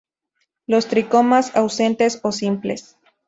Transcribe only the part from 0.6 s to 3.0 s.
Los tricomas ausentes o simples.